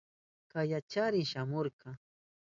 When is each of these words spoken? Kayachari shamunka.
Kayachari 0.51 1.21
shamunka. 1.31 1.89